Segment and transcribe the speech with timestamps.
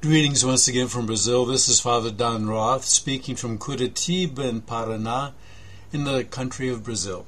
[0.00, 1.44] Greetings once again from Brazil.
[1.44, 5.32] This is Father Don Roth speaking from Curitiba in Paraná
[5.92, 7.26] in the country of Brazil.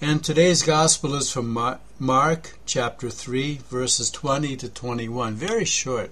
[0.00, 5.36] And today's gospel is from Mark chapter 3, verses 20 to 21.
[5.36, 6.10] Very short.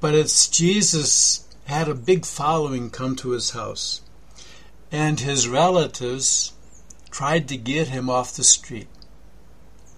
[0.00, 4.00] But it's Jesus had a big following come to his house.
[4.90, 6.54] And his relatives
[7.10, 8.88] tried to get him off the street.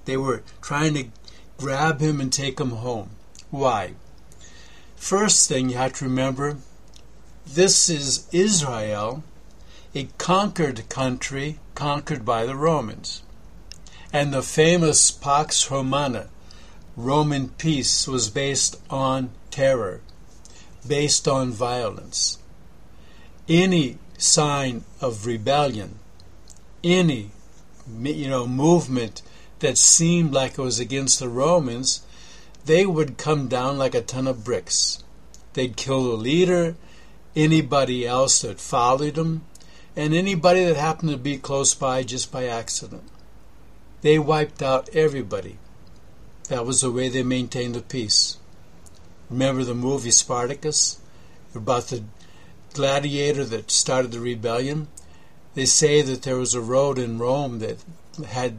[0.04, 1.06] They were trying to
[1.58, 3.10] grab him and take him home.
[3.52, 3.94] Why?
[4.96, 6.56] First thing you have to remember
[7.46, 9.22] this is Israel,
[9.94, 13.22] a conquered country conquered by the Romans.
[14.12, 16.28] And the famous Pax Romana,
[16.96, 20.00] Roman peace, was based on terror,
[20.86, 22.38] based on violence.
[23.48, 25.98] Any sign of rebellion,
[26.82, 27.30] any
[28.02, 29.22] you know movement
[29.60, 32.00] that seemed like it was against the Romans
[32.66, 35.02] they would come down like a ton of bricks.
[35.54, 36.76] They'd kill the leader,
[37.34, 39.44] anybody else that followed them,
[39.94, 43.04] and anybody that happened to be close by just by accident.
[44.02, 45.58] They wiped out everybody.
[46.48, 48.36] That was the way they maintained the peace.
[49.30, 50.98] Remember the movie Spartacus?
[51.54, 52.04] About the
[52.74, 54.88] gladiator that started the rebellion?
[55.54, 57.78] They say that there was a road in Rome that
[58.28, 58.58] had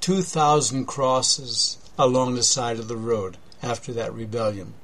[0.00, 4.74] 2,000 crosses along the side of the road after that rebellion.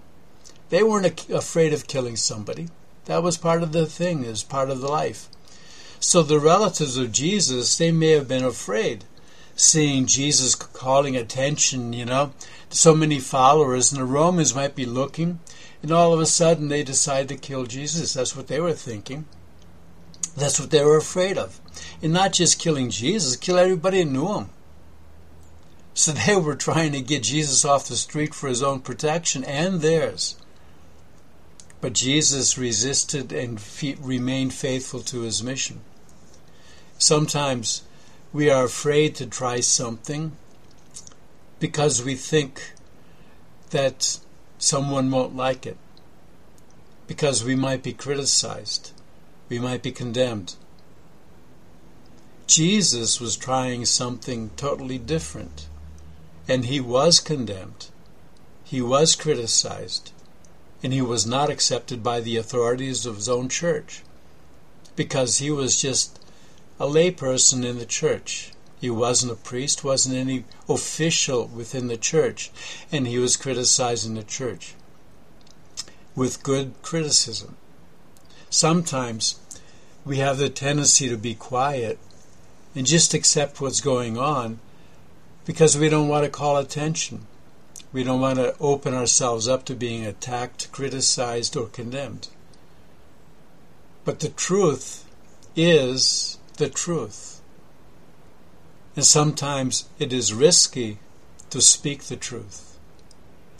[0.69, 2.69] They weren't afraid of killing somebody.
[3.07, 5.29] That was part of the thing, is part of the life.
[5.99, 9.05] So the relatives of Jesus, they may have been afraid
[9.57, 12.33] seeing Jesus calling attention, you know,
[12.71, 15.41] so many followers, and the Romans might be looking,
[15.83, 18.15] and all of a sudden they decide to kill Jesus.
[18.15, 19.27] That's what they were thinking.
[20.37, 21.61] That's what they were afraid of.
[22.03, 24.51] And not just killing Jesus, kill everybody who knew him.
[26.01, 29.83] So they were trying to get Jesus off the street for his own protection and
[29.83, 30.35] theirs.
[31.83, 33.61] But Jesus resisted and
[34.01, 35.83] remained faithful to his mission.
[36.97, 37.83] Sometimes
[38.33, 40.33] we are afraid to try something
[41.59, 42.73] because we think
[43.69, 44.21] that
[44.57, 45.77] someone won't like it,
[47.07, 48.93] because we might be criticized,
[49.51, 50.55] we might be condemned.
[52.47, 55.67] Jesus was trying something totally different.
[56.51, 57.91] And he was condemned.
[58.65, 60.11] He was criticized.
[60.83, 64.03] And he was not accepted by the authorities of his own church
[64.97, 66.19] because he was just
[66.81, 68.51] a layperson in the church.
[68.81, 72.51] He wasn't a priest, wasn't any official within the church,
[72.91, 74.75] and he was criticizing the church
[76.17, 77.57] with good criticism.
[78.49, 79.39] Sometimes
[80.05, 82.01] we have the tendency to be quiet
[82.75, 84.59] and just accept what's going on
[85.45, 87.27] because we don't want to call attention.
[87.93, 92.29] We don't want to open ourselves up to being attacked, criticized, or condemned.
[94.05, 95.05] But the truth
[95.57, 97.41] is the truth.
[98.95, 100.99] And sometimes it is risky
[101.51, 102.79] to speak the truth.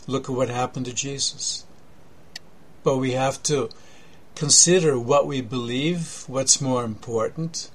[0.07, 1.65] Look at what happened to Jesus.
[2.83, 3.69] But we have to
[4.35, 7.69] consider what we believe, what's more important.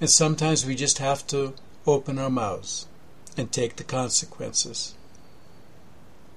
[0.00, 1.54] And sometimes we just have to
[1.86, 2.86] open our mouths
[3.40, 4.94] and take the consequences.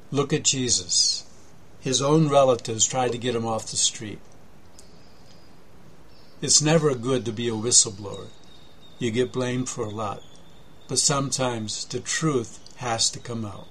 [0.10, 1.26] Look at Jesus.
[1.82, 4.20] His own relatives tried to get him off the street.
[6.42, 8.28] It's never good to be a whistleblower.
[9.00, 10.24] You get blamed for a lot.
[10.88, 13.68] But sometimes the truth has to come out.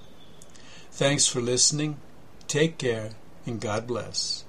[0.91, 1.97] Thanks for listening.
[2.47, 3.11] Take care
[3.45, 4.45] and God bless.